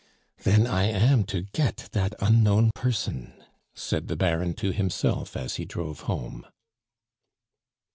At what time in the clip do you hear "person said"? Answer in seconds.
2.73-4.07